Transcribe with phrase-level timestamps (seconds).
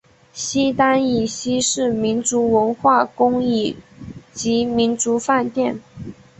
[0.33, 3.77] 西单以西是民族文化宫以
[4.33, 5.79] 及民族饭店。